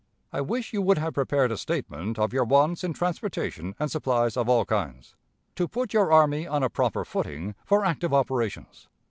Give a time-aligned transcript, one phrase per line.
[0.33, 4.35] I wish you would have prepared a statement of your wants in transportation and supplies
[4.35, 5.13] of all kinds,
[5.53, 8.89] to put your army on a proper footing for active operations....